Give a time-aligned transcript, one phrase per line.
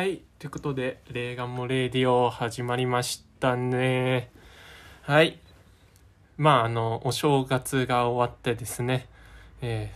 [0.00, 0.22] はい。
[0.38, 4.30] ということで、レーガンもレーディオ始まりましたね。
[5.02, 5.38] はい。
[6.38, 9.08] まあ、あの、お正月が終わってですね、
[9.60, 9.92] え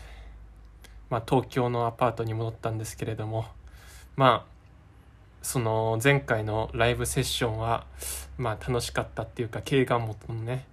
[0.78, 3.46] ーまあ、東京のアパートに戻ったんですけれども、
[4.14, 4.50] まあ、
[5.40, 7.86] その前回のライブセッションは、
[8.36, 10.66] まあ、楽しかったっていうか、経眼元のね、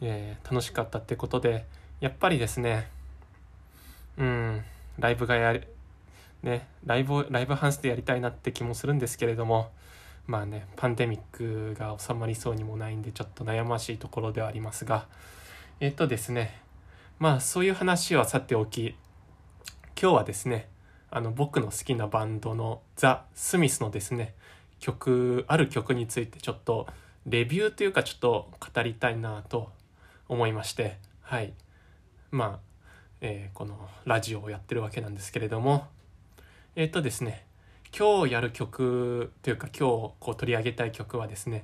[0.00, 1.64] えー楽しかったってことで、
[2.00, 2.88] やっぱりですね、
[4.18, 4.64] うん、
[4.98, 5.60] ライブがや、
[6.44, 9.70] ね、ライブ、ライブハウスでやりたいなって気もするんですけれども、
[10.26, 15.06] まあね、パンデミックが収まりそうにもないんで、ちょっと悩ましいところではありますが、
[15.80, 16.60] えっとですね、
[17.18, 18.94] まあそういう話はさておき、
[20.00, 20.68] 今日はですね、
[21.10, 24.34] あの僕の好きなバンドのザ・スミスのですね、
[24.80, 26.86] 曲、ある曲についてちょっと
[27.24, 29.72] レビューというかちょっと語りたいなと
[30.28, 31.54] 思いまして、はい。
[32.30, 32.58] まあ、
[33.22, 35.86] えーこのラジオをやってるわけなんですけれども、
[36.76, 37.46] えっ、とですね、
[37.96, 41.62] 今日やる曲というか今日こう取り上げたい曲はですね、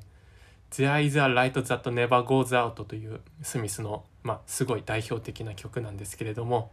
[0.70, 6.70] There is a light that never goes out というスミスの、まあ、すごい代表的な曲なんですけれども、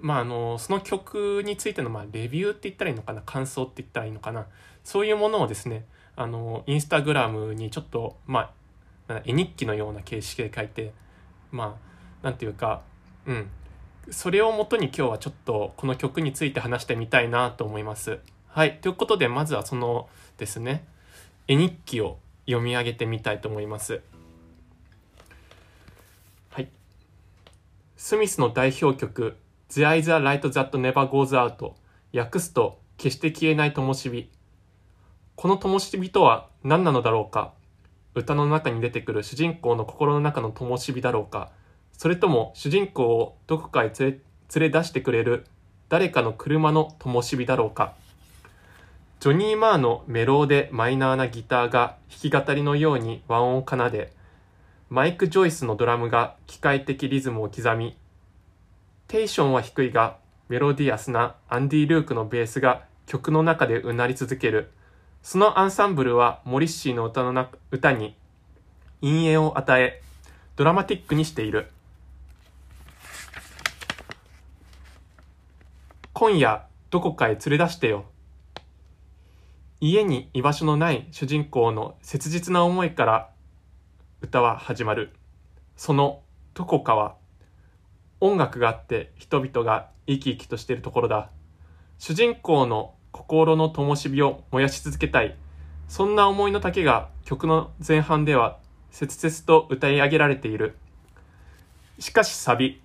[0.00, 4.46] まあ、あのその曲についての、まあ、レビューって言ったらいいのかな感想って言ったらいいのかな
[4.82, 5.84] そういうものをですね
[6.16, 8.50] あのインスタグラムにちょっと、ま
[9.08, 10.94] あ、絵日記のような形式で書いて
[11.50, 11.76] ま
[12.22, 12.80] あなんていうか
[13.26, 13.50] うん
[14.10, 18.18] それをもとに今日はちょっとこの曲について話してみたいなと思います。
[18.48, 18.78] はい。
[18.80, 20.84] ということで、まずはそのですね、
[21.46, 24.00] 絵日記を読み上げてみたいと思います。
[26.50, 26.68] はい。
[27.96, 29.36] スミスの代表曲、
[29.68, 31.72] The is a light that never goes out。
[32.12, 34.28] 訳すと、決して消えない灯火。
[35.36, 37.52] この灯火とは何なのだろうか
[38.14, 41.50] 歌の中に出てくる主人公の心の中の灯火だろうか
[42.02, 44.18] それとも主人公をどこかへ連れ
[44.56, 45.46] 連れ出してくれる
[45.88, 47.94] 誰かの車の灯火だろうか。
[49.20, 54.12] ジョニー・マーのメローでマイナーなギターが弾き語りのように和音を奏で
[54.90, 57.96] マイク・ジョイスのドラムが機械的リズムを刻み
[59.06, 60.16] テンションは低いが
[60.48, 64.72] メロディアスなアンディ・ルークのベースが曲の中でうなり続ける。
[65.22, 68.16] そのアンサンブルはモリッシーの歌の歌に
[69.02, 70.02] 陰影を与え
[70.56, 71.68] ドラマティックにしている。
[76.22, 78.04] 今夜どこかへ連れ出してよ。
[79.80, 83.30] 家に居場所のない主人公の切実な思いから
[84.20, 85.10] 歌は始まる。
[85.76, 86.22] その
[86.54, 87.16] どこかは
[88.20, 91.28] 音楽があって人々が生き生きとしているところだ。
[91.98, 95.36] 主人公の心の灯火を燃やし続けたい。
[95.88, 98.58] そんな思いの丈が曲の前半では
[98.92, 100.76] 切々と歌い上げられている。
[101.98, 102.80] しかしサビ。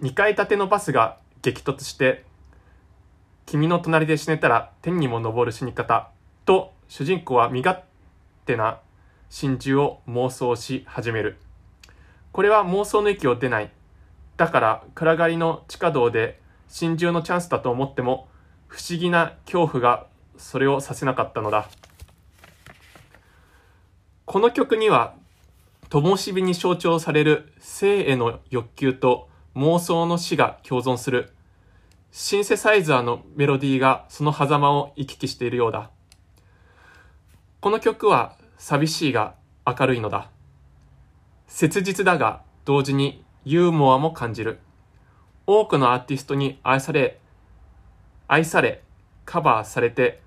[0.00, 2.24] 2階建てのバスが激突して
[3.44, 6.08] 君の隣で死ねたら天にも昇る死に方
[6.46, 7.84] と主人公は身勝
[8.46, 8.78] 手な
[9.28, 11.36] 心中を妄想し始める。
[12.32, 13.70] これは妄想の域を出ない。
[14.38, 18.26] だから暗がりの地下道で心中のチャンスだと思っても
[18.66, 20.06] 不思議な恐怖が
[20.38, 21.68] それをさせなかったのだ。
[24.24, 25.14] この曲には
[25.90, 31.32] 灯火に象徴される生への欲求と妄想の死が共存する。
[32.10, 35.90] シンセサイザーのメロディーがその狭間を行き来しているようだ。
[37.60, 39.34] この曲は寂しいが
[39.66, 40.30] 明るいのだ。
[41.46, 44.58] 切実だが同時にユーモアも感じる。
[45.46, 47.20] 多くのアーティストに愛され
[48.28, 48.82] 愛され
[49.24, 50.22] カバーされて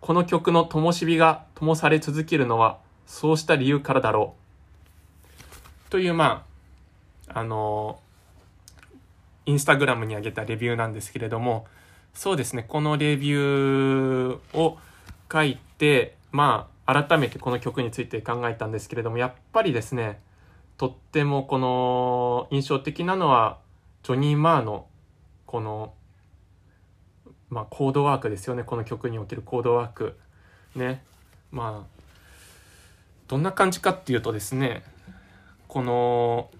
[0.00, 4.34] この曲の灯火が灯され続けるのはそうした理由からだろ
[5.88, 5.90] う。
[5.90, 6.44] というま
[7.28, 8.00] ああの
[9.48, 11.66] インスタグラムに上げたレビューなんですけれども
[12.12, 14.78] そうですねこのレビューを
[15.32, 20.20] 書いてまあ改めてこの曲について考えたんですけれどもやっぱりですね
[20.76, 23.58] とってもこの印象的なのは
[24.02, 24.86] ジョニー・マーの
[25.46, 25.94] この
[27.48, 30.18] まあコードワークですよねこの曲におけるコードワーク。
[30.76, 31.02] ね。
[31.50, 31.98] まあ
[33.28, 34.82] どんな感じかっていうとですね
[35.68, 36.50] この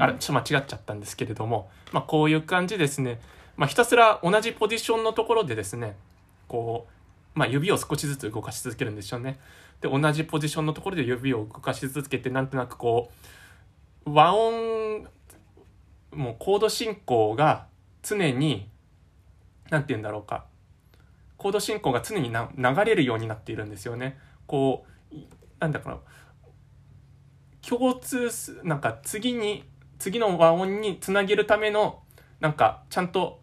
[0.00, 3.20] あれちょっと間違っちゃったんですけれども、まあ、こういう感じですね、
[3.56, 5.96] まあ、ひたすら同じポジションのところでですね
[6.48, 6.86] こ
[7.36, 9.38] う、まあ、指を少しずつ動かし続けるんでしょうね。
[9.80, 13.10] で同じポジションのところで指を動かし続けてなんとなくこ
[14.06, 15.06] う和音
[16.12, 17.66] もうコード進行が
[18.02, 18.68] 常に
[19.70, 20.46] 何て言うんだろうか。
[21.36, 24.18] コード進行が常に流れるようになっているんですよね。
[24.46, 25.16] こう
[25.58, 25.98] なんだかな。
[27.66, 29.64] 共通すなんか次に
[30.00, 32.00] 次の和音につなげるための
[32.40, 33.40] なんかちゃんと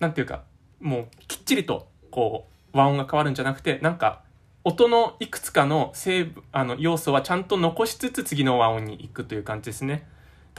[0.00, 0.42] なんていうか
[0.80, 4.22] もうきっちりとこう和音が変わるんじゃなくてなんか
[4.64, 10.06] 音のいくつかの成分あの要素はちゃんと残しつつ次の和音に行くという感じですね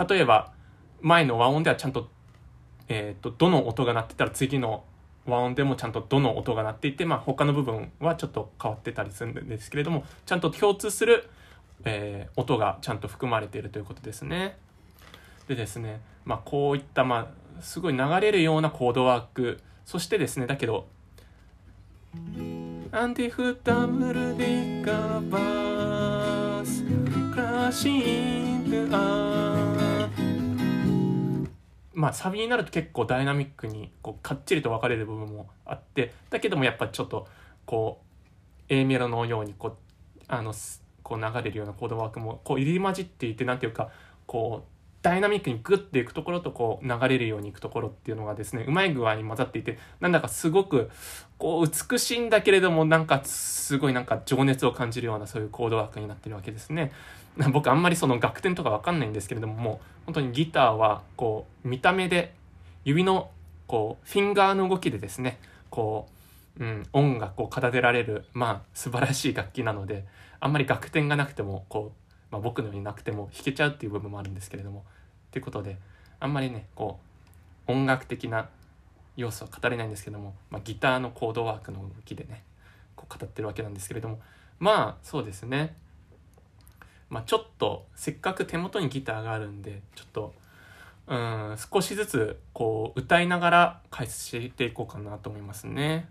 [0.07, 0.53] 例えば
[1.01, 2.09] 前の和音ではちゃんと,、
[2.87, 4.83] えーと、どの音が鳴ってたら次の
[5.25, 11.29] 和音でもちゃんとどの音が鳴っていて、まあ、他の部分はちょっと変わってたりするんですけれどもちゃんと共通する、
[11.85, 14.57] えー、音がちゃんと含まれているということですね。
[15.47, 20.87] でですね、まあ、こういった、まあ、すごい流れるようなコードワークそしてですねだけど
[22.91, 24.91] アンティフダブルディカ
[25.29, 26.83] バース
[27.33, 30.09] クラシングア
[31.93, 37.27] まあサビになると結構ダイナミックにこうかっちりと分かれる部分もあってだけどもやっぱちょっと
[37.65, 38.01] こ
[38.69, 39.77] う A メロのようにこう
[40.27, 40.53] あの
[41.01, 43.89] こう流れるようなコードワークもこう入り混じっていて何ていうか
[44.25, 44.72] こう
[45.03, 50.89] ダイナミックにグッていくところとこう流れるようにいくところっていうのがですねうまい具合に混ざっていてなんだかすごく
[51.37, 56.93] こう美しいんだけれどもなんかすごいなんか情熱を感じるようなそういうコードワークになってるわけですね。
[57.51, 62.33] 僕あんまりその楽天とかわかんないんですけれどももう本当にギターはこう見た目で
[62.85, 63.29] 指の
[63.67, 65.39] こうフィンガーの動きでですね
[65.69, 66.07] こ
[66.59, 70.05] う、うん、音楽を奏でられるまあ素晴らしい楽器なので
[70.39, 72.02] あんまり楽天がなくてもこう
[72.33, 74.83] まあ、僕のようになくても弾けちゃうっていう部分もあるんですけれども
[75.31, 75.77] ということで
[76.19, 76.99] あんまりねこ
[77.67, 78.49] う音楽的な
[79.15, 82.43] 要素は語れないんですけども、まあ、ギターのコードワークの動きでね
[82.95, 84.19] こう語ってるわけなんですけれども
[84.57, 85.75] まあそうですね
[87.11, 90.33] まあちょっとせっかく手元にギターがあるんでちょっと
[91.05, 96.09] うん少しずつこう歌いながら解説していこうかなと思いますね。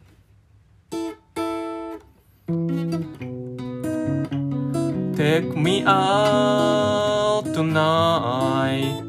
[5.23, 9.07] Take me out tonight.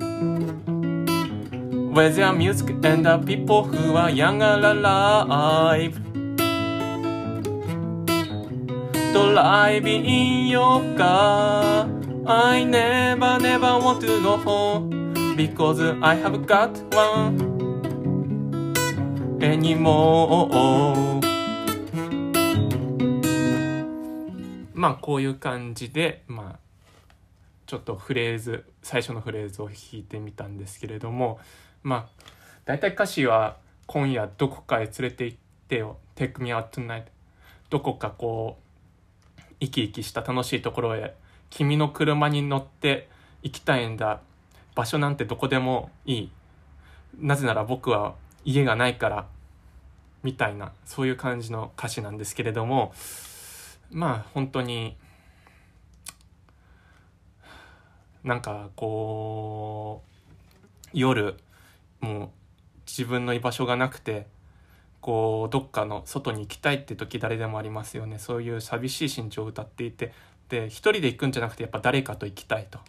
[1.90, 5.98] With your music and the people who are young and alive?
[9.12, 11.90] Drive in your car.
[12.28, 17.42] I never never want to go home Because I have got one
[19.42, 21.23] anymore
[24.84, 26.60] まあこういう感じでまあ
[27.68, 31.40] ちょっとフレーズ最初のフレーズを弾いてみたんですけれども
[31.84, 32.24] まあ
[32.66, 33.56] 大体歌詞は
[33.88, 35.38] 「今夜どこかへ連れて行っ
[35.70, 37.06] てよ Take me out tonight」
[37.72, 38.58] どこかこ
[39.38, 41.16] う生き生きした楽しいところへ
[41.50, 43.08] 君の車に乗って
[43.42, 44.20] 行きたいんだ。
[44.76, 46.32] 場所なんてどこでもいい。
[47.20, 49.28] なぜなら僕は家がないから
[50.24, 52.92] みたいなそういう感じの歌詞なんですけれども
[53.94, 54.98] まあ本当に
[58.24, 61.38] なんかこう夜
[62.00, 62.30] もう
[62.88, 64.28] 自分の居場所がなくて
[65.02, 68.20] こうどっかの外に行きたいって時誰でもありますよね。
[68.20, 70.14] そういう寂しい心情を歌っていて。
[70.50, 72.80] で一人で行くんじゃなくてやっぱ誰かと行きたいと。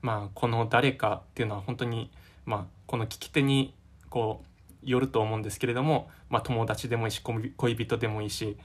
[0.00, 2.10] まあこの誰かっていうのは本当に
[2.46, 3.74] まあこの聞き手に
[4.08, 4.42] こ
[4.82, 8.56] うよると思うんですけれども、まあ、友達でもいいし恋人でもいいし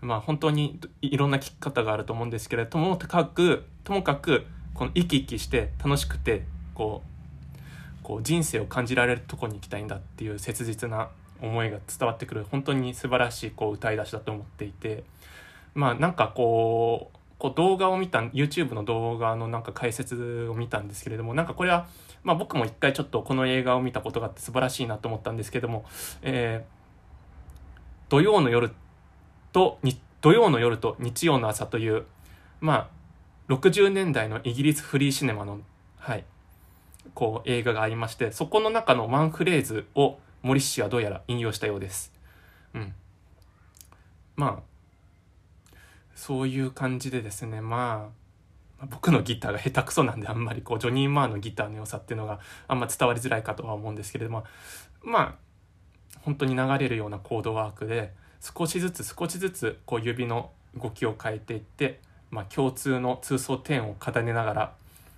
[0.00, 11.10] まあ本当にいろんな聞き方があると思うんですけれどもとかくともかくこの生き生きして楽しくてこうこう人生を感じられるとこに行きたいんだっていう切実な
[11.42, 15.04] 思いが伝わってくる本当に素晴らしいこう歌い出しだと思っていて
[15.74, 21.88] まあなんかこうこう動画を見た YouTube の動画のなんか解説を見たんですけれどもなんかこれは、
[22.22, 25.86] まあ、僕も一回ちょっとこの映画を見たことがあって素晴らしいなと思ったんですけども、
[26.20, 28.72] えー、土曜の夜
[29.52, 29.78] と
[30.20, 32.04] 土曜の夜と日曜の朝という
[32.60, 32.90] ま
[33.48, 35.60] あ60年代のイギリスフリーシネマの
[35.98, 36.24] はい
[37.14, 42.12] こう映画がありましてそこの中のワンフレーズを森氏はどうやら引用したようです。
[42.74, 42.94] うん、
[44.36, 45.52] まあ
[46.14, 48.10] そういう感じでですねま
[48.80, 54.44] あ僕のギターが下手くそなんであんまりこうジョニー・マーのギターの良さっていうのがあんま伝わりづらいかとは思うんですけれども
[55.02, 55.34] まあ
[56.20, 64.72] 本当に流れるようなコードワークで少しずつ少しずつこう指の動きを変えていって、まあ、共通の通奏点を重ねながら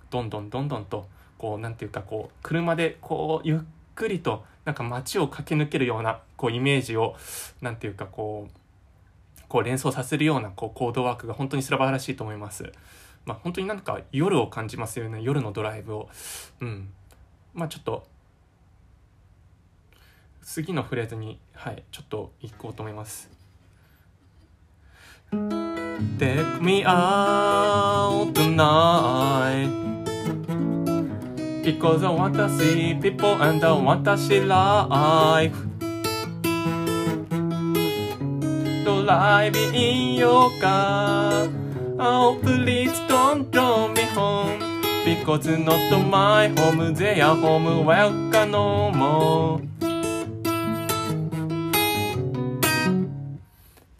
[0.09, 3.59] どんどんどんどんとこうなんていうかこう車でこうゆっ
[3.95, 7.15] くりとなんか街を駆け抜けるようなこうイメージを
[7.61, 12.71] なんていうかこうこう連想させるようなこうコードワークが本当に素晴らしいと思います。
[13.25, 16.09] まあ、本当になんか夜を感じますよね夜のドライブを。
[16.59, 16.89] うん
[17.53, 18.07] まあ、ちょっと
[20.43, 23.31] 次のフレーズに、はい、ちょっと行こうと思います。
[26.19, 29.67] Take me out tonight
[31.63, 35.55] because 私 people and 私 life
[38.85, 41.47] ドライビンよか
[41.97, 44.59] Oh please don't draw me home
[45.03, 49.72] Because not my home their home welcome no more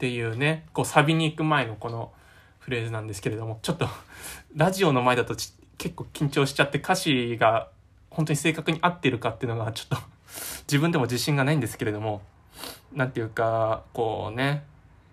[0.04, 2.12] っていうねこうサビに行く前のこの
[2.60, 3.88] フレーズなんですけれどもちょっと
[4.54, 7.70] ラジオの前だと結構緊張しちゃって歌詞が
[8.10, 10.04] 本当に正確に合ってるかっていうのがちょっと
[10.68, 12.22] 自分でも自信がないんですけれども
[12.92, 14.66] 何ていうかこうね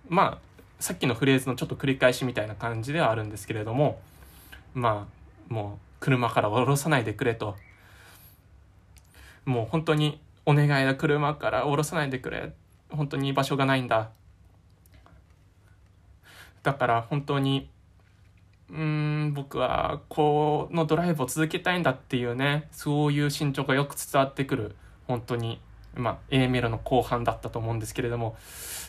[0.08, 4.00] まあさっきのフレーズのちょっと繰り返しみたいな感じではあるんですけれども
[4.74, 7.56] まあもう車から降ろさないでくれと。
[9.44, 12.52] もう本当にお願いだ車から降ろさないでくれ。
[12.90, 14.10] 本当に居場所がないんだ。
[16.62, 17.70] だから本当に
[18.70, 24.76] うん僕はこのドライブを続けたいんだっていうねそういう心情がよく伝わってくる
[25.06, 25.60] 本当に
[25.94, 28.36] まあ A メロの後半だったと思うんですけれども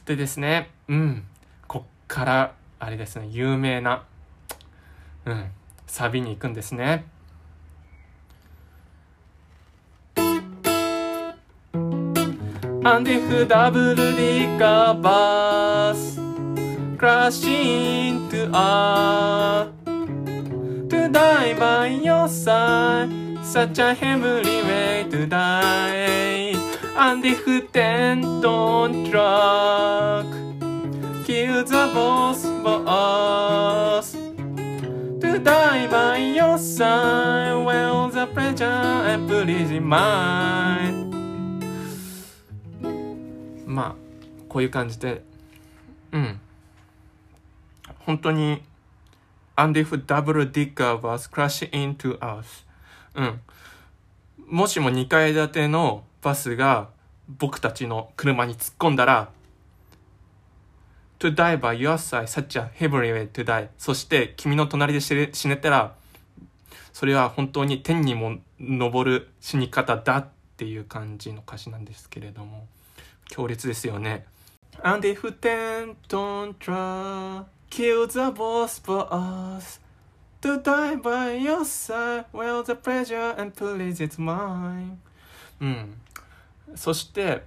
[0.05, 1.23] でですねうん
[1.67, 4.03] こっからあれですね有名な
[5.25, 5.51] うん
[5.87, 7.05] サビに行くんですね。
[12.83, 16.20] And if double recovers
[17.01, 19.73] crash into a
[20.87, 23.09] to die by your side
[23.43, 26.53] such a heavenly way to die
[26.95, 30.27] and if ten don't truck
[31.25, 38.65] kill the boss boss to die by your side well the pleasure
[39.09, 41.09] and please mine
[43.65, 43.95] まあ
[44.47, 45.23] こういう感じで
[46.11, 46.40] うん
[48.11, 48.61] 本当に
[49.55, 52.65] and if double digger was crash into us
[53.15, 53.41] うん
[54.47, 56.89] もしも2階建てのバスが
[57.29, 59.29] 僕たちの車に突っ込んだら
[61.19, 65.15] to die by your side such a heavenly way to die そして君の隣で死
[65.47, 65.93] ねたら
[66.91, 70.27] それは本当に天にも昇る死に方だっ
[70.57, 72.67] ていう感じの歌詞なんですけれども
[73.29, 74.25] 強烈ですよね
[74.83, 79.79] And if ten don't try kill the boss for us
[80.41, 84.97] to die by your side well the pleasure and please is mine
[85.59, 85.93] うん
[86.75, 87.43] そして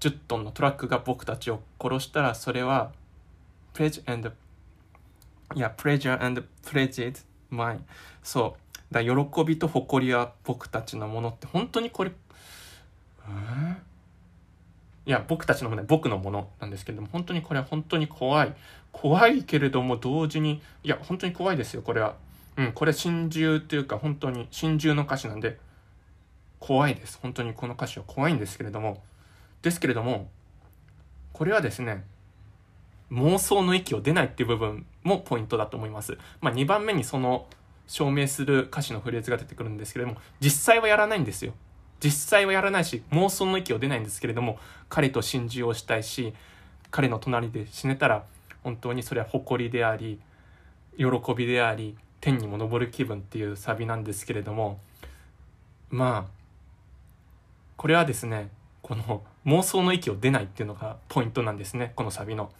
[0.00, 2.92] 10トンのトラックが僕たちを殺したらそれは
[3.74, 4.32] pleasure and
[5.54, 7.14] いや pleasure and pleasure
[7.50, 7.78] mine
[8.22, 8.56] そ
[8.90, 9.10] うだ喜
[9.46, 12.10] びと誇りは僕たちのものって本当にこれ
[13.28, 13.76] うん
[15.06, 18.54] いや僕たちのもの僕のものなんですけれども本当にこれは本当に怖い
[18.94, 22.14] 怖いけれども同時にいや本当に怖いですよこれは
[22.56, 25.58] うんこれ心中っていうか本当に心中の歌詞なんで
[26.60, 29.02] 怖いです本当にこの歌詞は怖いんですけれども
[29.62, 30.30] ですけれども
[31.32, 32.04] これはですね
[33.10, 36.16] 妄想の域を出ないっていう部分もポイントだと思います。
[36.40, 37.46] まあ、2番目にその
[37.86, 41.52] 証明する歌詞のフレーズが出てくるんですけれども実際はやらないんですよ。
[42.00, 44.58] 実際はやらないし妄想の域を出ないんですけれども
[44.88, 46.34] 彼と心中をしたいし
[46.90, 48.24] 彼の隣で死ねたら
[48.64, 50.18] 本当にそれは誇りであり
[50.96, 51.06] 喜
[51.36, 54.80] びであり天にも昇る気分っていうサビなんですけれども
[55.90, 56.30] まあ
[57.76, 58.48] これはですね
[58.82, 62.50] この妄想の域を出ないっていうのがポイントなんですねこのサビの。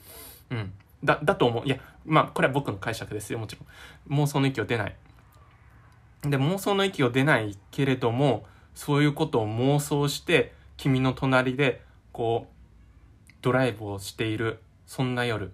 [0.50, 0.72] うん。
[1.02, 1.66] だ、だと思う。
[1.66, 4.20] いや、まあこれは僕の解釈ですよもちろん。
[4.20, 4.96] 妄想の域を出ない。
[6.22, 11.82] で妄想の域を出ないけれどもそういうことを妄想して君の隣で
[12.12, 15.52] こうドライブをしているそんな夜。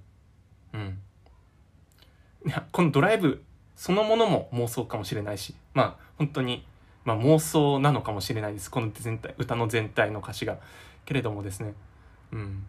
[0.75, 0.99] うん。
[2.47, 3.43] いやこのドライブ
[3.77, 6.65] そのものも妄想かもしれないしまあ本当に
[7.05, 8.71] まあ、妄想なのかもしれないです。
[8.71, 10.59] この全体歌の全体の歌詞が。
[11.07, 11.75] けれどもですね
[12.33, 12.65] うん。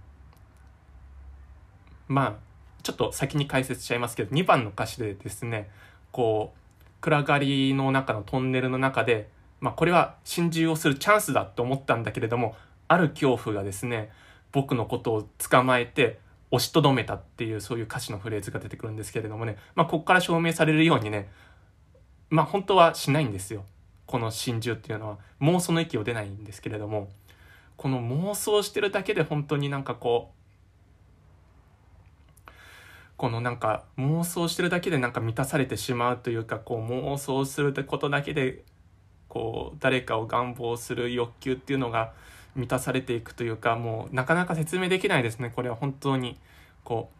[2.08, 2.34] まあ
[2.81, 5.70] ちょっと先に解説しちゃいますけど2番の歌詞でですね
[6.12, 9.29] こう暗がりの中のトンネルの中で、
[9.60, 12.55] まあ、これは心中をするチャンスだと思ったんだけれども
[12.88, 14.12] ある恐怖がですね
[14.51, 16.20] 僕のことを捕まえて
[16.51, 21.29] 押しとどめたっていうそういう歌詞のフレーズが出てくるんですけれどもね、まあ、ここから証明されるようにね
[22.29, 23.65] まあ本当はしないんですよ。
[24.08, 25.17] この心中っていうのは。
[25.41, 27.10] 妄想の域を出ないんですけれども。
[27.75, 30.31] この妄想してるだけで本当になんかこ
[32.48, 32.51] う
[33.17, 38.63] このなんか妄想してるだけでなんか満たされてしまうというかこう妄想することだけで
[39.27, 42.13] こう誰かを願望する欲求っていうのが
[42.55, 46.38] 満たされていくというかもうなかなか説明できないですねこれは本当に。
[46.84, 47.17] こう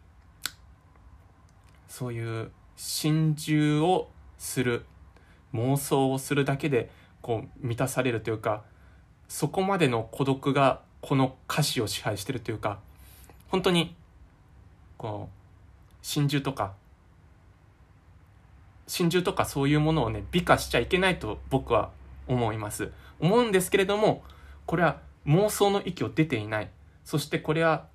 [1.88, 4.08] そういう心中を
[4.38, 4.86] する
[5.54, 8.64] 妄想をするだけでこう満たされるというか
[9.28, 12.80] そこまでの孤独がこの歌詞を支配してるというか
[13.50, 13.94] 本当に
[14.96, 16.72] こう真珠とか
[18.86, 21.90] 真珠とかそういうものをね美化しちゃいけないと僕は
[22.26, 22.90] 思います。
[23.20, 24.22] 思うんですけれども
[24.66, 26.70] これは妄想の域を出ていない。
[27.04, 27.86] そしてこれは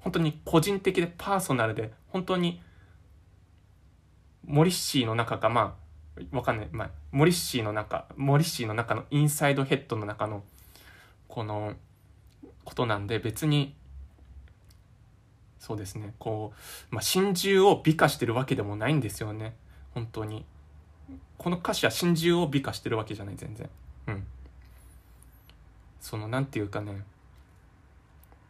[0.00, 2.60] 本当に個人的でパーソナルで本当に
[4.44, 5.76] モリッシーの中かま
[6.16, 10.44] あわかんない、まあ、モリッシーの中モリッシーの中のインサイドヘッドの中の
[11.28, 11.74] この
[12.64, 13.74] ことなんで別に
[15.66, 16.14] そうですね。
[16.20, 16.52] こ
[16.92, 19.56] う、まあ、真珠を美化してるわけでもないんですよね。
[19.94, 20.44] 本当に。
[21.38, 23.68] この歌詞は真珠を美化してるわけじゃない全然。
[26.06, 27.02] そのなんていうかね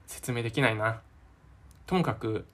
[0.06, 1.00] 説明できないな。
[1.86, 2.44] ともかく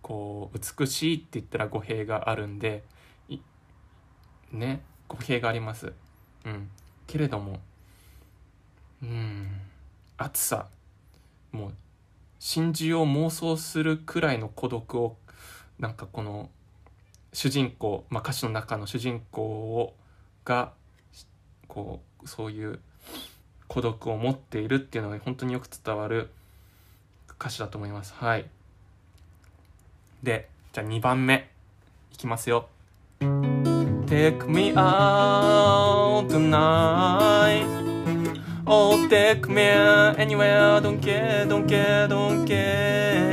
[0.00, 2.84] こう美しいって言ったら語弊があるんで
[4.52, 5.92] ね語弊があります。
[6.44, 6.70] うん。
[7.08, 7.58] けれども
[9.02, 9.50] うん
[10.16, 10.68] 暑さ
[11.50, 11.74] もう
[12.38, 15.16] 真珠を妄想するくらいの孤独を
[15.80, 16.48] なんかこの
[17.32, 19.96] 主人公、まあ、歌詞の中の主人公を
[20.44, 20.74] が
[21.66, 22.78] こうそういう
[23.68, 26.30] 孤独を持っているっていうのが本当によく伝わる
[27.38, 28.14] 歌詞だと思います。
[28.14, 28.46] はい。
[30.22, 31.50] で、じゃあ2番目
[32.12, 32.68] いきますよ。
[33.20, 37.64] Take me out tonight
[38.66, 39.62] Oh, take me
[40.18, 43.32] anywhere, don't care, don't care, don't care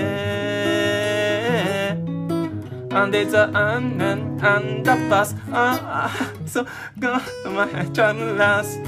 [2.92, 6.66] Under the un and underpass Ah, so
[7.00, 8.80] got my charmless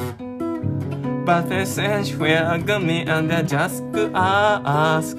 [1.23, 5.17] But the sense where got me and I just ask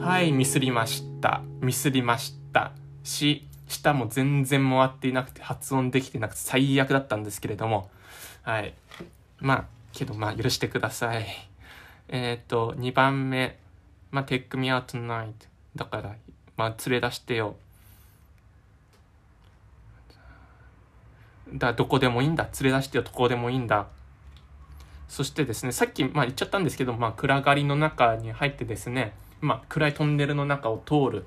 [0.00, 1.42] はいミスりました。
[1.60, 2.72] ミスりました。
[3.04, 7.90] し舌も全然回っていなくて発音できてなくて最悪だったんですけれども。
[8.42, 8.74] はい。
[9.38, 11.26] まあけどまあ許してください。
[12.08, 13.58] えっ、ー、と2番目。
[14.10, 15.34] まあ Take me out tonight
[15.76, 16.16] だから
[16.56, 17.56] まあ連れ出してよ。
[21.54, 23.86] だどこでもいいんだ連れ出してよどこでもいいんだ。
[25.08, 31.26] そしてですねさっき、まあ、言っちゃったんですけど、まあ、暗がりの中に入ってですね、まあ、暗いトンネルの中を通る。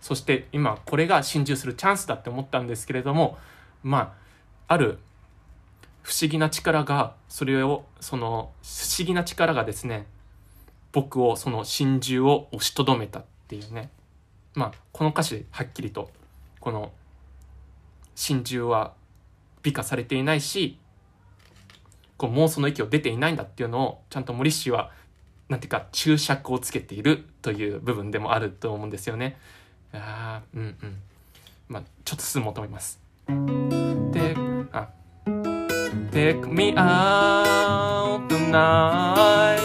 [0.00, 3.38] そして今これが心中するチャンスだって思ったんですけれども
[3.84, 4.14] ま
[4.68, 4.98] あある
[6.02, 10.06] 不思議な力がそれをその不思議な力がですね
[10.90, 13.90] 僕をその心中を押しとどめたっていうね。
[14.54, 16.10] まあこの歌詞はっきりと
[16.60, 16.92] この
[18.14, 18.92] 心中は
[19.62, 20.78] 美化されていないし
[22.16, 24.90] こう妄想の域を出ていないんだっていうのをちゃんと森氏は
[25.48, 29.38] なんていうか注釈をつけているという部分でもあると思うんですよね。
[29.92, 30.96] あうんうん
[31.68, 33.00] まあちょっと進もうと思います。
[33.26, 34.36] で
[34.72, 34.88] あ
[36.12, 39.60] Take me out tonight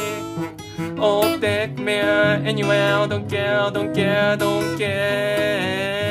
[0.97, 1.99] Oh take me
[2.45, 6.06] anywhere Don't care don't care don't care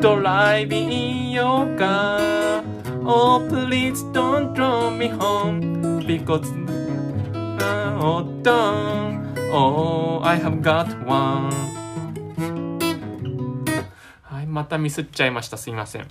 [0.00, 2.62] Drive in your car
[3.04, 6.48] Oh please don't draw me home Because
[8.00, 9.18] Oh don't
[9.50, 11.50] Oh, I have got one.
[14.20, 15.56] はい、またミスっちゃいました。
[15.56, 16.06] すいません。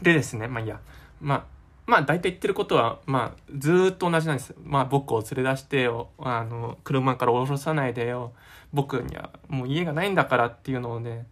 [0.00, 0.78] でですね、まあいいや。
[1.20, 1.44] まあ、
[1.86, 4.54] まあ大体言ってることは、まあずっと同じなんです。
[4.62, 6.10] まあ僕を連れ出してよ。
[6.18, 8.34] あの、車から降ろさないでよ。
[8.72, 11.26] 僕にはもう家がないんだからっていうのをね、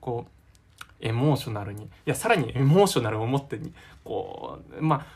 [0.00, 0.30] こう、
[1.00, 1.84] エモーショナルに。
[1.84, 3.72] いや、さらにエモーショナルを持ってに、
[4.04, 5.06] こう、まあ、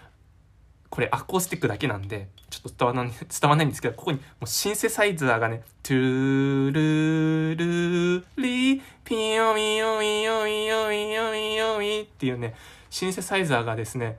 [0.93, 12.55] これアコースティックだけなんで、ちょっと伝わらない、伝わないんですけど、ここにもうシンセサイザーがね、トゥルルリーピヨミヨミヨミヨミヨミヨミっていうね、
[12.91, 14.19] シンセサイザーがですね、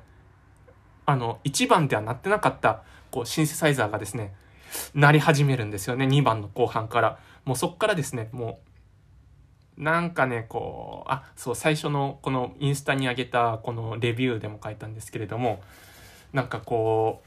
[1.05, 4.33] あの、1番では鳴ってなかった、こう、シンセサイザーがですね、
[4.95, 7.19] 鳴り始めるんですよね、2番の後半から。
[7.45, 8.72] もうそっからですね、もう、
[9.77, 15.61] なんかね、こう、あ、そう、最初のこのインスタに上げたこのレビューでも書いたんですけれども、
[16.33, 17.21] なんかこ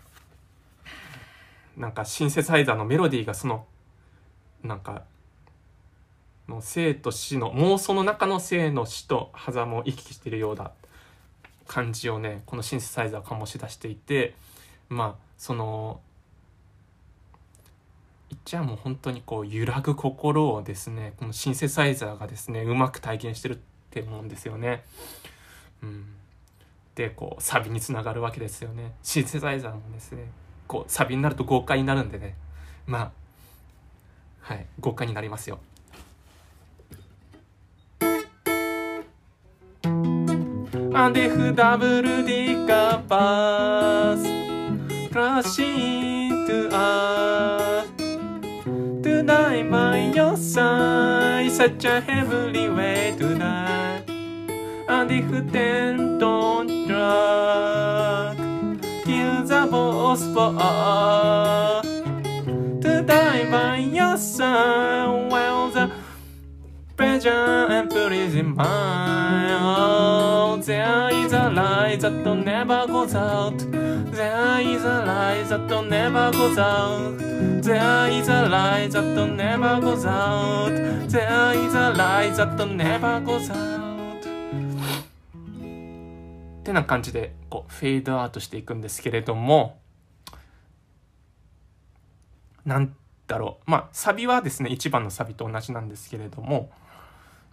[1.76, 3.66] うなんかシンセサイザーのメロディーがその
[4.62, 5.02] なんか
[6.48, 10.72] の生と死の妄想の中の生の死と狭間を行き来しているような
[11.68, 14.34] 感じをねこのシンセサイザー醸し出していて
[14.88, 16.00] まあその
[18.44, 23.58] じゃあもう本当にこう揺らぐ心をですねこのシンセサイザーがですねうまく体現してるっ
[23.90, 24.84] て思うんですよね。
[25.82, 26.06] うん、
[26.94, 28.94] でこうサビにつながるわけですよね。
[29.02, 30.30] シンセサイザーもですね
[30.66, 32.36] こうサビになると豪快になるんでね
[32.86, 33.10] まあ
[34.40, 35.58] はい豪快になりますよ。
[40.98, 47.95] アデフダブルディカバースクラシントゥアー
[50.36, 54.02] side Such a heavenly way to die.
[54.88, 58.36] And if then don't drag
[59.04, 60.52] Kill the boss for
[62.82, 65.90] to die by your side While the
[66.96, 73.85] pleasure and pleasure in mine oh, There is a light that never goes out
[74.16, 80.06] There is a light that never goes out There is a light that never goes
[80.06, 80.70] out
[81.06, 83.76] There is a light that never goes out
[86.60, 89.78] ってな感じでこうフェードアウトしていくんですけれども
[92.64, 96.70] なんだろうまあサビはですね1番のサビと同じなんですけれども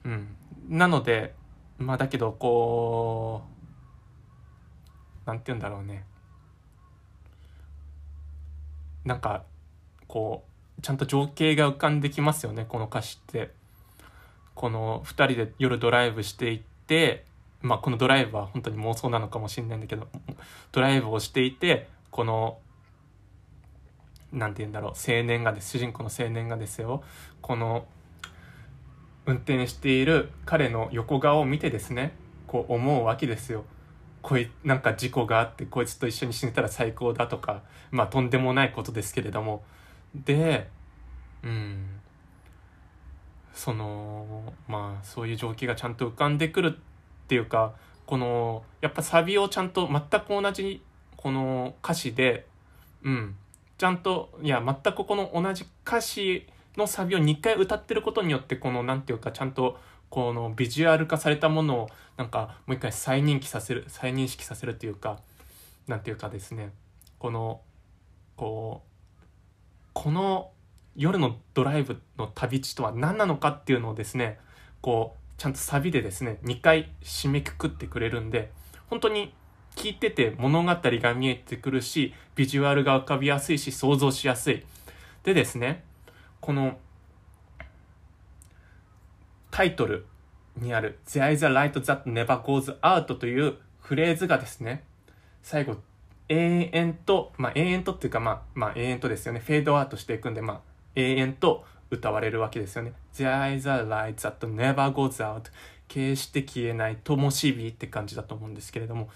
[0.05, 0.29] うん
[0.69, 1.35] なので
[1.77, 3.43] まあだけどこ
[5.25, 6.05] うなんて言うんだろうね
[9.05, 9.43] なんか
[10.07, 10.43] こ
[10.79, 13.51] うちゃんと情景が浮かんできますよねこの歌詞って
[14.55, 17.25] この2人で夜ドライブしていって
[17.61, 20.07] まあこのドライブは本当に妄想なのかもしれないんだけど
[20.71, 22.57] ドライブをしていてこの
[24.31, 27.03] なんて言うんだろう青年がです主人公の青年がですよ
[27.41, 27.85] この
[29.25, 32.13] 運転している彼の横顔を見てですね
[32.47, 33.65] こう思うわけですよ。
[34.23, 39.63] こいなんか事故があってこいつと一緒に死ねたら最高だとかまあとんでもないことですけれども。
[40.15, 40.69] で
[41.43, 41.99] うん。
[43.53, 47.73] そのまあそういう状況がちゃんと浮かんでくるっていうか
[48.05, 50.81] このやっぱサビをちゃんと全く同じ
[51.17, 52.47] この歌詞で
[53.03, 53.35] うん。
[53.77, 59.77] ちゃんといや全くこの同じ歌詞のサビを2回歌ってることによってこの何て言うかちゃんと
[60.13, 65.17] このビジュアル化されたものをなんかもう一回再認識させる再認識させるというか
[65.87, 66.71] 何て言うかですね。
[67.17, 67.61] この
[68.37, 69.25] こう
[69.93, 70.51] この
[70.95, 74.37] 夜のドライブの旅路とは何なのかっていうのをですね
[74.81, 78.51] こうちゃんとサビでですね2回締めくくってくれるんで
[78.91, 79.33] 本当に
[79.75, 84.63] 聞いてて物語が見えてくるしビジュアルが浮かびやすいし想像しやすい。
[85.23, 85.83] でですね
[86.39, 86.77] この
[89.53, 90.07] タイトル
[90.57, 94.83] にある There is a light that never goes out というフレーズがですね
[95.43, 95.75] 最後
[96.27, 99.43] 永遠とまあ永遠とっていうかまあまあ永遠とですよね。
[99.45, 100.61] フェードアウトしていくんでまあ
[100.95, 102.93] 永遠と歌われるわけですよね。
[103.13, 105.43] There is a light that never goes out
[105.87, 109.09] 決して消えない灯火って感じだと思うんですけれども。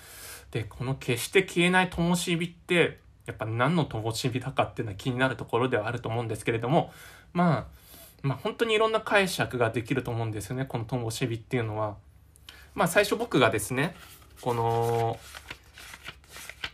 [0.52, 6.94] でこの決して消えない灯火ってやっぱ何の灯火だかっていうのは気になるところではあると思うんですけれども。
[7.34, 7.87] まあ
[8.24, 11.96] まあ本当にいろんな解釈ができると思うんですよねこの灯火っていうのは。
[12.76, 13.96] まあ最初僕がですね
[14.42, 15.20] この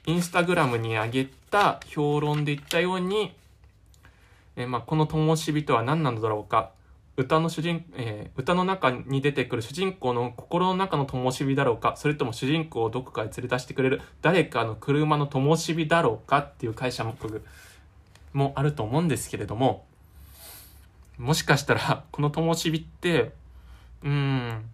[0.06, 3.34] インスタグラムに上げた評論で言ったように、
[4.58, 6.72] えまあ、この灯火とは何なのだろうか
[7.16, 17.42] 歌の主人、えー、歌の中に出てくる主人公の心の中の灯火だろうかそれとも主人公をどこかへ連れ出してくれる誰かの車の灯火だろうかっていう解釈
[18.34, 19.86] もあると思うんですけれども
[21.18, 23.32] もしかしたらこの灯火って
[24.04, 24.66] うん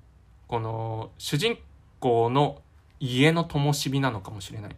[0.47, 1.57] この主人
[1.99, 2.61] 公の
[2.99, 4.75] 家の灯火なのかもしれない。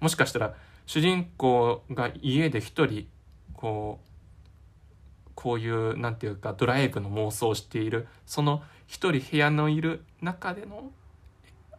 [0.00, 0.54] もしかしたら
[0.86, 3.06] 主人公が家で一人
[3.54, 10.90] こうこういうなんていうかドライブの妄想をしているその一人部屋のいる中での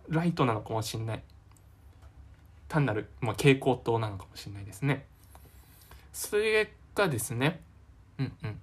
[0.09, 1.23] ライトなのかもしれない。
[2.67, 5.05] 単なる、まあ、蛍光灯なのかもしれないですね。
[6.11, 7.61] それがですね
[8.17, 8.59] うんうん。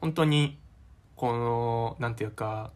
[0.00, 0.58] 本当に
[1.16, 2.72] このなんていうか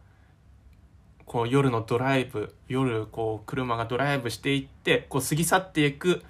[1.24, 6.22] こう夜のドライブ夜こう車がドライブしていってこう過ぎ去っていく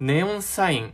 [0.00, 0.92] ネオンサイン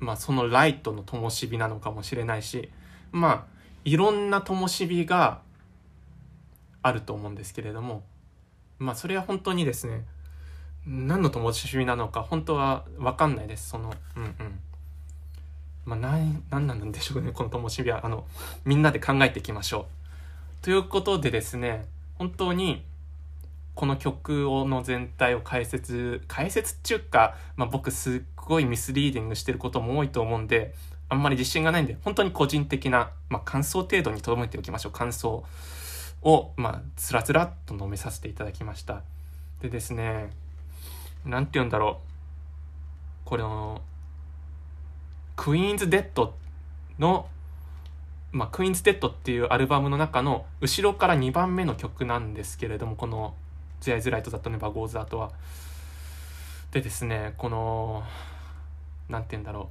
[0.00, 2.70] まあそのライトの灯火なのかもしれないし
[3.12, 5.40] まあいろんな灯火が
[6.82, 8.02] あると思うんですけれども
[8.78, 10.04] まあそれは本当にですね
[10.86, 14.60] 何の灯火なのか本当は分かんないですそのうんうん。
[15.86, 18.26] まあ何何なんでしょうねこの灯火はあの
[18.64, 19.86] みんなで考えていきましょ
[20.62, 20.64] う。
[20.64, 21.86] ということでですね
[22.18, 22.84] 本当に
[23.74, 30.74] この曲をの全体を解説解説っていうか、まあ、僕すっごいミスリーディングしてることも多いと思うんで
[31.08, 34.92] あんまり自信がないんで本当に個人的な、まあ、感想程度に留めておきましょう。
[34.92, 35.44] 感想
[36.22, 39.02] をまあつらつらっと述べさせていただきました。
[39.60, 40.30] でですね
[41.24, 43.28] 何て言うんだろう。
[43.28, 43.82] これの
[45.36, 46.34] Queen Is Dead
[46.98, 47.28] の
[48.32, 53.34] まあ、 Queen Is Dead っていうアルバムの中の後ろから2番目の曲なんですけれどもこの
[53.80, 55.30] 「The Eyes Light」だったねバゴーズアートは。
[56.72, 58.02] でですねこの
[59.08, 59.70] 何て言うんだろ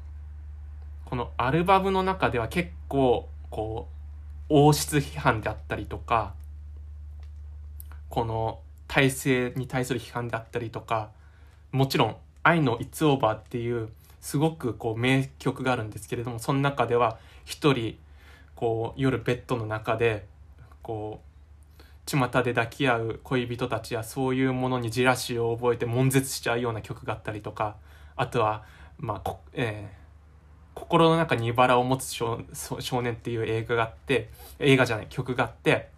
[1.06, 6.34] うこのアルバムの中では結構こう王室批判であったりとか
[8.10, 11.12] この体制に対する批判であったりとか
[11.72, 13.90] もちろん「愛の It's Over」っていう
[14.26, 17.96] すごくこう名曲があるんですけれどもその中では一人
[18.56, 20.26] こう夜ベッドの中で
[20.82, 21.22] こ
[21.80, 27.76] う巷で抱き合う恋人たちやそういうものにジラシーを覚えて悶絶しちゃうような曲があったりとか
[28.16, 28.64] あとは
[28.98, 30.06] まあえー
[30.74, 32.38] 心の中に茨を持つ少
[33.02, 35.90] 年っていう映画があって映画じゃない曲があって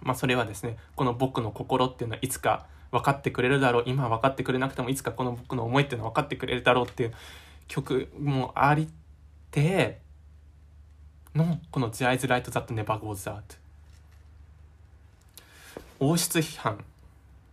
[0.00, 7.12] まあそれはですねこの僕の心っていうのはいつか分かってくれるだろう今分かってくれなくてもいつかこの僕の思いっていうのは分かってくれるだろうっていう
[7.66, 8.88] 曲もあり
[9.50, 9.98] て
[11.34, 13.56] のこの「The Eyes Light That Never Goes Out」
[15.98, 16.84] 王室批判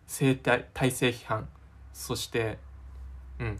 [0.08, 1.47] 生体体制批判
[1.93, 2.58] そして
[3.39, 3.60] うん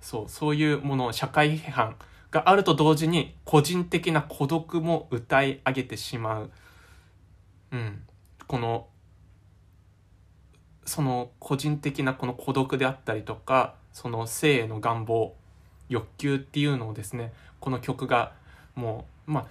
[0.00, 1.94] そうそういうもの社会批判
[2.30, 6.50] があると同時に個人的な孤独も歌い上げてしまう、
[7.72, 8.02] うん、
[8.46, 8.86] この
[10.90, 15.36] その個人的なこの孤独であったりとかその性への願望
[15.88, 18.32] 欲求っていうのをですねこの曲が
[18.74, 19.46] もうまあ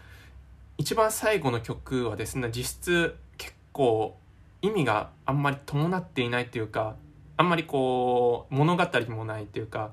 [0.78, 4.18] 一番最後の曲はですね実質結構
[4.62, 6.98] 意味があんまり伴っていないというか
[7.38, 9.92] あんまりこう物語もないというか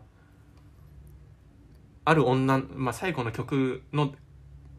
[2.05, 4.13] ある女、まあ、最後の曲の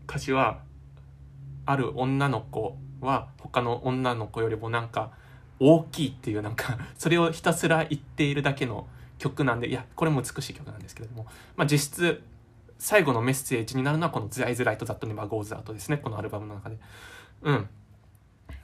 [0.05, 0.59] 歌詞は
[1.65, 5.11] ある女の子は他の女の子よりもなんか
[5.59, 12.23] 大きいっていうなんか それをひたすら言っているだけの曲なんでいやこれも美しい曲なんですけれども、まあ、実質
[12.79, 16.77] 最後のメッセージになるのはこの「The Eyes Light That Never Goes Out」ですねこのアルバムの中で。
[17.41, 17.69] うん、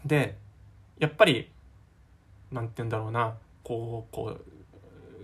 [0.06, 0.38] で
[1.00, 1.52] やっぱり
[2.52, 4.38] なんて言うんだろうなこうこ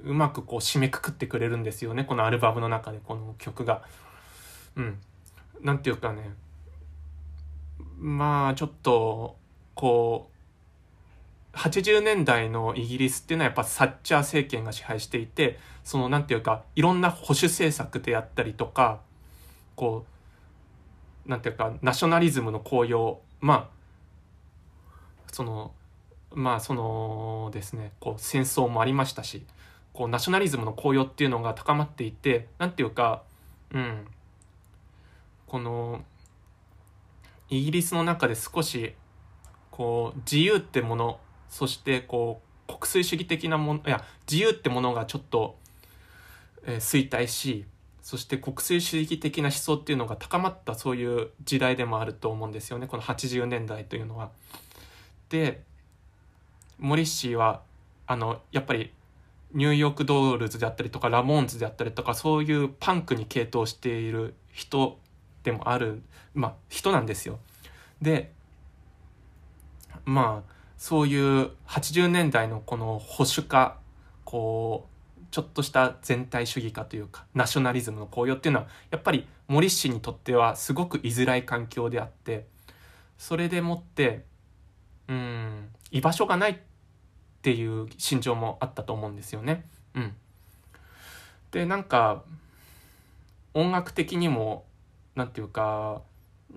[0.04, 3.84] ううまくこう締めくくってくれるんですよねこのアルバムの中でこの曲が。
[4.76, 5.00] うん。
[5.62, 6.34] なんていうかね
[7.98, 9.38] まあちょっと
[9.76, 10.39] こう
[11.60, 19.02] 80年代のイギリスっていうのはやっぱサッチャー政権が支配していてそのなんていうかいろんな保守政策であったりとか
[19.76, 20.06] こ
[21.28, 23.70] うなんていうかナショナリズムの高揚ま
[25.28, 25.74] あその
[26.32, 29.46] まあそのですねこう戦争もありましたし
[29.92, 33.24] こうナショナリズムの高揚っていうのが高まっていて何ていうか
[33.74, 34.08] うん
[35.46, 36.04] この
[37.50, 38.94] イギリスの中で少し
[39.72, 41.20] こう自由ってもの
[41.50, 45.58] そしてこう国粋主義的なものいや自由ってものがちょっと、
[46.66, 47.66] えー、衰退し
[48.02, 54.32] そして国粋主義的な思想っていうのが高まったそういう時代でもあると思うんですよねこの80年代というのは。
[55.30, 55.62] で
[56.80, 57.62] モリッシーは
[58.08, 58.92] あのやっぱり
[59.54, 64.98] ニューヨークドールズであったりとかラモーンズであったりとかそういうパンクに傾倒している人
[65.44, 66.02] でもある
[66.34, 67.40] まあ人なんですよ。
[68.02, 68.32] で
[70.06, 73.78] まあそういう80年代のこの保守化
[74.24, 82.46] こうちょっとした全体主義化というかナショナリズムの高揚っていうのはやっぱり森氏にとってはすごく居づらい環境であって
[83.18, 84.24] それでもって
[85.10, 86.58] うん居場所がないっ
[87.42, 89.66] ていう心情もあったと思うんですよね。
[89.96, 90.16] うん、
[91.52, 92.24] でなんか
[93.54, 94.64] 音楽的にも
[95.16, 96.02] 何て言うか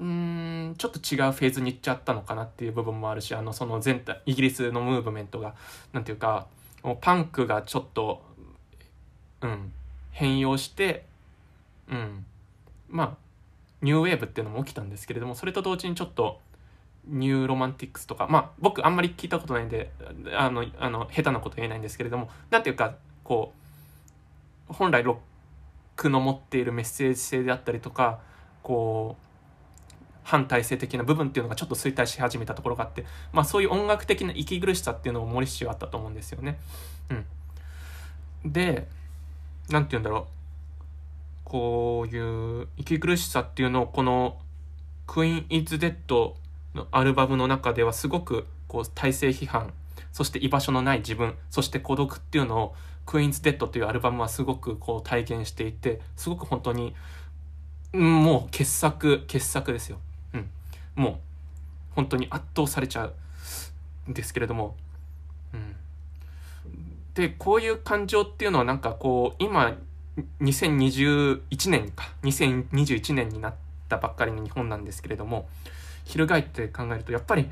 [0.00, 5.54] うんちょっと違うフェーズに行っちゃったのかなっていう部分もあるしあのその全体イギリスのムーブメントが
[5.92, 6.46] 何て言うか
[6.82, 8.22] もうパンクがちょっと、
[9.42, 9.72] うん、
[10.10, 11.04] 変容して、
[11.90, 12.24] うん、
[12.88, 13.16] まあ
[13.82, 16.40] ニューウェーブっていうのも起きたんですけれどもそれと同時にちょっと
[17.06, 19.90] ニューロマンティックスとかまあ僕あんまり聞いたことないんで
[20.34, 23.52] あのあの下手なこと言えないんですけれども何ていうかこ
[24.70, 25.16] う本来ロッ
[25.96, 28.20] クの持っているメッセージ性であったりとか
[28.62, 29.31] こう
[30.22, 36.58] 反体制的な部分っていうのがちょっと衰退し始めたところがあってまあそういう音楽的な息苦しさっていうのも森氏はあったと思うんですよね。
[37.10, 38.88] うん、で
[39.68, 40.26] 何て言うんだろう。
[41.44, 44.38] こういう息苦しさっていうのをこの
[45.06, 46.36] 「クイーン・イズ・デッド」
[46.74, 49.74] のアルバムの中ではすごくこう体制批判
[50.12, 56.94] そして居場所のない自分そして孤独っていうのをクイーンズ・デッドというアルバムはすごくこう体現していてすごく本当に
[57.92, 59.98] もう傑作傑作ですよ、
[60.94, 61.14] もう
[61.94, 63.06] 本当に圧倒されちゃ
[64.06, 64.76] うんですけれども、
[65.54, 65.76] うん、
[67.14, 69.76] でこういう感情っていうのはなんかこう今
[70.40, 72.12] 2021年か。
[72.22, 73.54] 2021年になっ
[73.88, 75.48] たばっかりの日本なんですけれども
[76.04, 77.48] 翻って考えるとやっぱり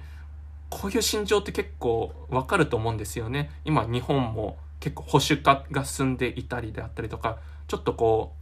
[0.70, 3.50] こういう心情って結構わかると思うんですよね。
[3.64, 8.32] 今日本も結構保守化が進んでいたりであったりとか、ちょっとこ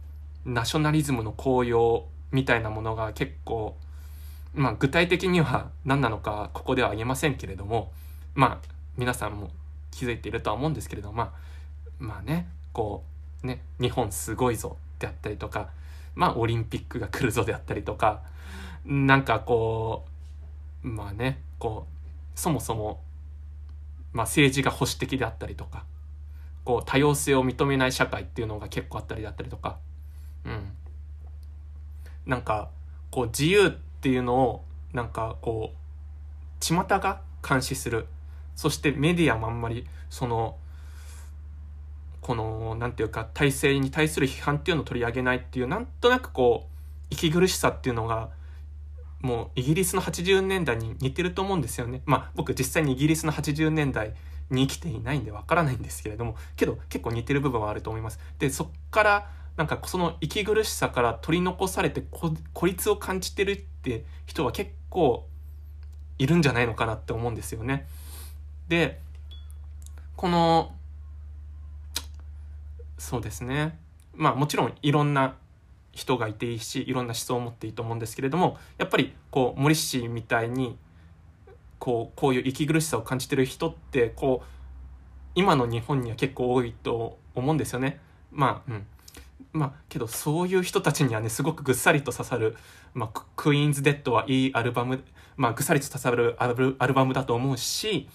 [0.45, 3.75] う、ナショナリズムの高揚みたいなものが結構、
[4.53, 7.91] まあ具体的には何なのかここでは言えませんけれども、
[8.35, 9.49] まあ皆さんも
[9.91, 11.31] 気づいているとは思うんですけれども、まあ、
[11.99, 13.03] まあね、こ
[13.43, 15.69] う、ね、日本すごいぞであったりとか、
[16.15, 18.21] まあオリンピックが来るぞであったりとか、
[18.85, 20.05] なんかこ
[20.83, 23.01] う、まあね、こう、そもそも、
[24.13, 25.83] まあ、政治が保守的であったりとか
[26.63, 29.77] こう多様性を認めない社会っていうのが結構あったりだったりとか、
[30.45, 30.71] うん、
[32.25, 32.69] なんか
[33.11, 35.77] こう自由ってていうのをなんかこう
[36.59, 38.07] 巷が監視する
[38.55, 40.57] そしてメディアもあんまりその
[42.21, 46.69] このなんていうか体制に対する批判っていうのを取り上げないっていうなんとなくこう
[47.09, 48.29] 息苦しさっていうのが
[49.21, 52.01] もうイギリスの80年代に似てると思うんですよね。
[52.05, 54.13] まあ僕実際にイギリスの80年代
[54.49, 58.19] に生きていないんでわからないんですけれども、けど結構似てる部分はあると思います。
[58.39, 65.25] で、そっからなんかその息苦しさから取り残されて孤立を感じてるって人は結構
[66.17, 67.87] いるんじゃないのかなって思うんですよね。
[68.67, 68.99] で、
[70.15, 70.75] この、
[72.97, 73.79] そうですね。
[74.13, 75.35] まあもちろんいろんな
[75.93, 80.77] 人がいていいしいろんな思想を持っていいと思うんですけれどもやっぱりこう森氏みたいに
[81.79, 84.47] こうこういう息苦しさを感じてる人ってこう
[85.35, 87.99] 今の日本には結構多いと思うんですよね。
[88.31, 88.85] まあうん
[89.51, 92.55] まあけどそういう人たちにはねすごくぐっさりと刺さる
[92.93, 95.03] 「まあ、クイーンズ・デッド」はいいアルバム、
[95.37, 98.09] まあ、ぐっさりと刺さるアルバムだと思うし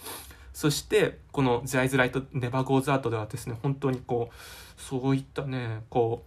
[0.52, 6.24] そしてこの「The Eyes Light Never Goes Out」ではですね本当にこうそういったねこ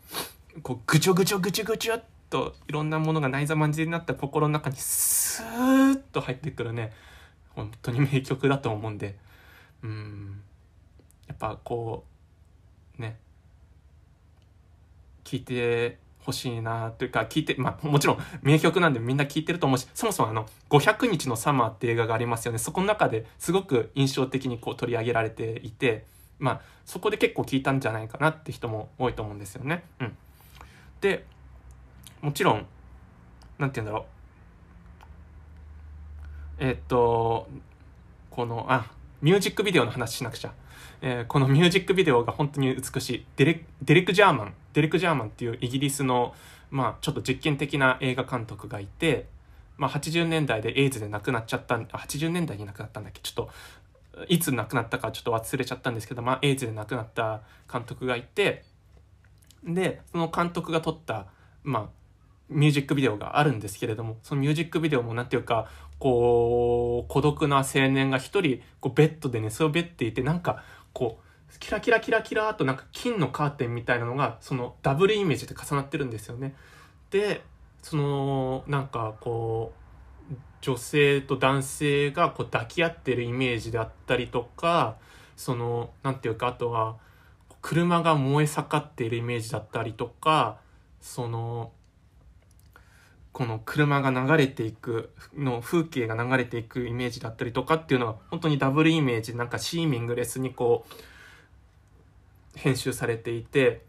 [0.56, 6.92] うこうぐちょぐちょぐちょぐちょっといろんなものが内座まんじりになった心の中にスーッと入ってくるね
[7.50, 9.18] 本当に名曲だと思うんで
[9.84, 10.42] うん。
[11.28, 12.06] やっぱこ
[12.98, 13.18] うね
[15.28, 22.58] 聴いてほしいなというか聞いてまあもちろん名曲なんでみんな聴いてると思うしそもそもあの「500日のサマー」って映画がありますよね。
[22.58, 26.06] そこの中ですごく印象的にこう取り上げられていて
[26.40, 29.84] まあそこで結構聞いたんじゃないかなって人も多いと思うんですよね。
[30.00, 30.18] うん。
[31.02, 31.26] で
[32.22, 32.66] もちろん
[33.58, 34.18] 何て言うんだろう。
[36.60, 37.48] えっと
[38.30, 38.86] このあ
[39.22, 40.54] ミュージックビデオの話しなくちゃ、
[41.02, 43.26] えー、このミュージックビデオが本当に美しい。
[43.36, 44.54] デレデレク・ジャーマン。
[44.74, 46.34] デレク・ジャーマンっていうイギリスの
[46.72, 49.28] まあちょっと実験的な映画監督がいて、
[49.78, 53.22] まあ、80年代でエイズで亡くなっちゃった80年代に亡くなったんだっけ？
[53.22, 53.48] ちょっ
[54.16, 58.64] といつ亡くなったかちょっと忘れちゃったんですけど、まあ、エイズで亡くなった監督がいて
[59.64, 61.28] でその監督が撮った
[61.64, 61.90] まあ
[62.50, 76.56] ミュージックビデオがあるんですけれどもそのミュージックビデオも何ていうかこう孤独な青年が一人こうベッドで寝そべっていてなんかこうキラキラキラキラとなんか金のカーテンみたいなのがそのダブルイメージで重なってるんですよね。
[77.10, 77.42] で
[77.82, 79.88] そのなんかこう
[80.62, 84.98] 女性と男性がこう抱き合ってるイメージであったりとか
[85.36, 86.98] その何ていうかあとは
[87.62, 90.58] 車が燃え盛っているイメージだったりとか
[91.00, 91.72] その
[93.38, 103.84] この車が流れていくの風景が流れていくイメージだったりとかっていうのは本当にダブルイメージなんかシーミングレスにこう編集されていて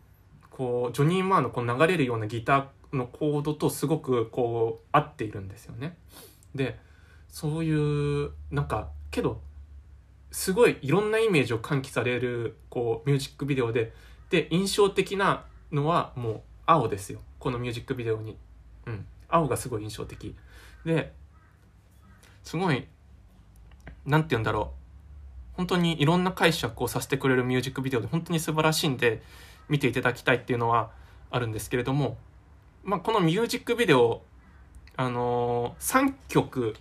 [0.50, 5.96] こうジョニー・マーのこう流れるようなギターのコードとすごくこう合っているんですよね。
[6.54, 6.78] で
[7.30, 9.40] そういうなんかけど
[10.30, 13.94] すごいいろんなイメージを喚起されるこうミュージックビデオで
[14.28, 18.36] で印象的なのはもう青ですよこのミュージックビデオに、
[18.84, 20.34] うん、青がすごい印象的。
[20.84, 21.12] で
[22.42, 22.86] すごい
[24.06, 24.78] 何て言うんだろう。
[25.56, 29.22] 本当にいろんな解釈をさせてくれるミュージックビデオで本当に素晴らしいんで
[29.68, 30.90] 見ていただきたいっていうのは
[31.30, 32.16] あるんですけれども、
[32.84, 34.22] まあ、このミュージックビデオ
[34.96, 36.74] あのー、3曲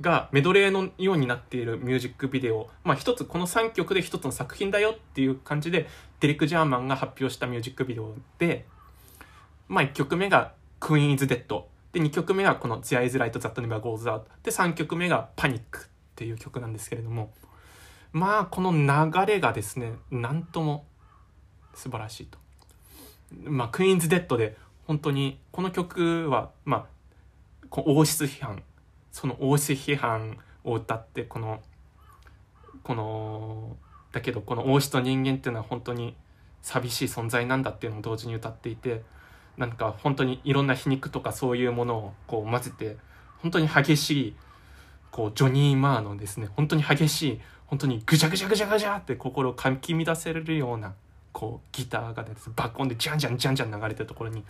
[0.00, 5.86] がメドレーのようになっているミュージックビデオ、まあ一つこの3曲で一つの作品だよっていう感じで
[6.20, 8.64] デリック・ジャーマンが発表したミュージックビデオで、
[9.68, 11.44] まあ1曲目が Queen is Dead
[11.92, 15.62] で2曲目がこの The Eyes Light That Never Goes Out で3曲目が Panic っ
[16.14, 17.32] ていう曲なんですけれども
[18.12, 20.84] まあこの流れがですねなんとも
[21.74, 22.38] 素晴らしいと。
[23.44, 26.86] まあ、クイーンズ・デッドで本当にこの曲はまあ
[27.70, 28.62] 王室批判
[29.12, 31.60] その王室批判を歌ってこの
[32.82, 33.76] この
[34.12, 36.16] だけどこの王室と人間っていうのは本当に
[36.62, 39.02] 寂しい存在なんだっていうのを同時に歌っていて
[39.56, 42.96] なんか本当にいろんな皮肉とかそういうものをこう混ぜて
[43.38, 44.34] 本当に激しい
[45.10, 50.94] こうジョニー・マーのですね本当に激しい本当にぐちゃぐちゃぐちゃぐちゃって心をかき乱せるような
[51.32, 54.44] こうギターがです爆音でジャンジャンジャンジャン流れてるところに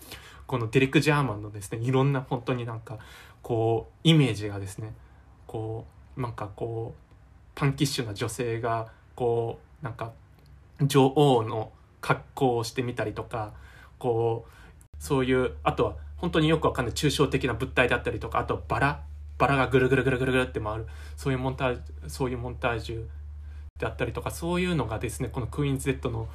[0.46, 2.98] このデレク・ジャーマンのですねいろんな本当になんか
[3.42, 4.94] こうイメージがですね
[5.46, 5.86] こ
[6.16, 7.00] うなんかこう
[7.54, 10.12] パンキッシュな女性がこうなんか
[10.82, 13.52] 女王の格好をしてみたりとか
[13.98, 14.59] こう
[15.00, 19.00] そういうあとは本当によくわかんない抽象的な物体だったりとかあとバラ
[19.38, 20.86] バラがぐるぐるぐるぐるぐるって回る
[21.16, 23.06] そういうモンタージュそういうモンタージュ
[23.78, 26.28] であったりとかそういうのがですねこのクイーンズ・デッドの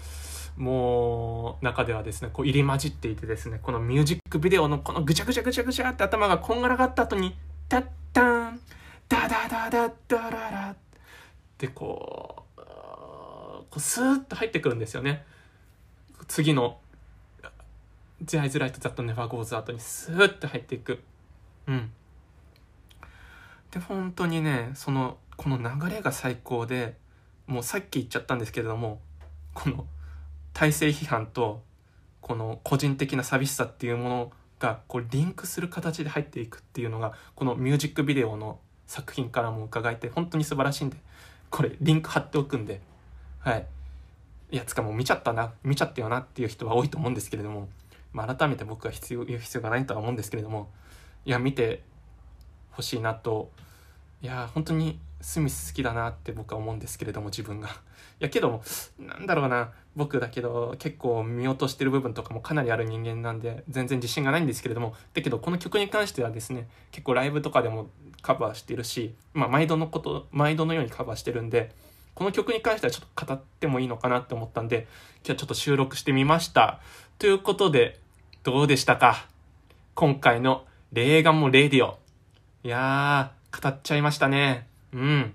[0.58, 7.36] もう中ではですねこう入り混じっていてですねこのミュージックビデオのこのぐちゃぐちゃぐちゃぐちゃって頭がこんがらがった後に
[7.70, 8.60] タッタン
[9.08, 10.76] ダダダダダララっ
[11.58, 15.26] てこうこうスーッと入ってくるんですよね。
[16.28, 16.80] 次の
[18.24, 21.02] 「The Eyes Light That Never Goes Out」にスーッと入っていく。
[21.68, 21.92] うん。
[23.72, 26.96] で本当にねそのこの流れが最高で
[27.48, 29.02] もうさっき言っちゃったんですけれども
[29.54, 29.86] この
[30.54, 31.62] 体制批判と
[32.22, 40.98] この個人的な寂しさっていうものがこうリンクする形で入っていくっていうのがこのミュージックビデオの作品からも伺えて本当に素晴らしいんで
[41.50, 42.80] これリンク貼っておくんで
[43.40, 43.66] はい。
[44.52, 47.68] いやつかもう見ちゃったな見ちゃったよなっていう人は多いと思うんですけれども、
[48.16, 50.72] まあ、改めて僕は必要言う必要がないとは思うんですけれども
[51.26, 51.84] いや見て
[52.72, 53.52] ほしいなと
[54.22, 57.68] いや本当にスミス好きだなって僕は思うんですけれども自分が。
[57.68, 57.72] い
[58.20, 58.62] やけど
[58.98, 67.90] なんだろうな僕だけど結構見落としてる部分とかもかなりある人間なんで全然自信がないんですけれどもだけどこの曲に関してはですね結構ライブとかでも
[68.22, 71.72] カバーしてるし、まあ、毎度のこと毎度のようにカバーしてるんで
[72.14, 74.88] この曲に関してはちょっと語ってもいいのかなって思ったんで
[75.18, 76.80] 今日はちょっと収録してみました
[77.20, 78.00] ということで
[78.46, 79.26] どうでしたか？
[79.96, 81.98] 今回の「レーガンもレディオ」
[82.64, 84.68] いやー語っちゃいましたね。
[84.94, 85.34] うん。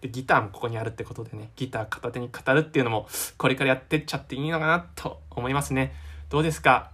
[0.00, 3.08] でギターもここにあるってことでねギター片手に語るっていうのも
[3.38, 5.96] これからやってっちゃっていいのかなと思いますね。
[6.30, 6.92] どうですか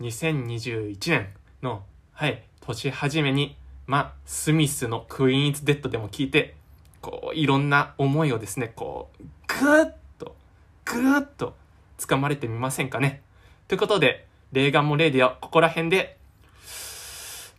[0.00, 1.28] ？2021年
[1.62, 3.54] のはい年始めに
[3.86, 6.56] まスミスの Queen Is Dead でも聞いて
[7.00, 10.34] こういろんな思いをですねこうグーッと
[10.84, 11.54] グーッと
[11.98, 13.22] 掴まれてみませんかね？
[13.68, 16.16] ということでレーガンもレイディオここら辺で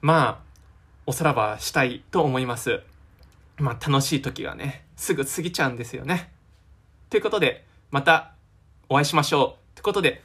[0.01, 0.43] まあ
[1.05, 2.81] おさらばしたいと思います
[3.57, 6.31] まあ楽しい時がね、すぐ過ぎちゃうんですよね。
[7.09, 8.33] ということで、また
[8.89, 9.75] お会いしましょう。
[9.75, 10.23] ということで、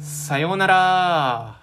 [0.00, 1.61] さようなら